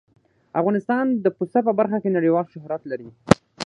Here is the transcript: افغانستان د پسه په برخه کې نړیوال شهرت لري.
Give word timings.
افغانستان 0.59 1.05
د 1.23 1.25
پسه 1.37 1.59
په 1.67 1.71
برخه 1.79 1.97
کې 2.03 2.15
نړیوال 2.17 2.45
شهرت 2.53 2.81
لري. 2.91 3.09